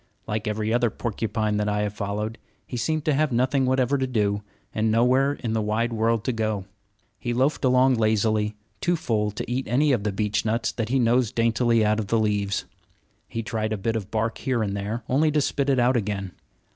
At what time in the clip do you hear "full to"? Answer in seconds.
8.95-9.47